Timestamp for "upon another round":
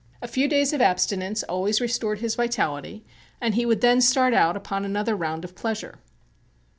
4.57-5.45